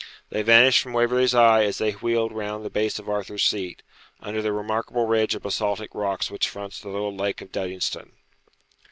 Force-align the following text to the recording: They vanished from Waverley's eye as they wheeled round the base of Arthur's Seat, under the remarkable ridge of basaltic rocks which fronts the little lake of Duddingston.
They 0.31 0.41
vanished 0.41 0.81
from 0.81 0.93
Waverley's 0.93 1.35
eye 1.35 1.61
as 1.63 1.77
they 1.77 1.91
wheeled 1.91 2.31
round 2.31 2.65
the 2.65 2.71
base 2.71 2.97
of 2.97 3.07
Arthur's 3.07 3.45
Seat, 3.45 3.83
under 4.19 4.41
the 4.41 4.51
remarkable 4.51 5.05
ridge 5.05 5.35
of 5.35 5.43
basaltic 5.43 5.93
rocks 5.93 6.31
which 6.31 6.49
fronts 6.49 6.81
the 6.81 6.89
little 6.89 7.15
lake 7.15 7.39
of 7.39 7.51
Duddingston. 7.51 8.09